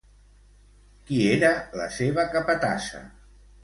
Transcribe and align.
Qui 1.11 1.21
era 1.35 1.53
la 1.83 1.89
seva 2.01 2.29
capatassa? 2.37 3.09